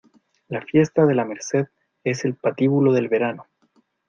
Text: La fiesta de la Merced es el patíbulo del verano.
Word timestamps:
La 0.47 0.63
fiesta 0.63 1.05
de 1.05 1.13
la 1.13 1.25
Merced 1.25 1.67
es 2.03 2.25
el 2.25 2.33
patíbulo 2.33 2.91
del 2.91 3.07
verano. 3.07 3.45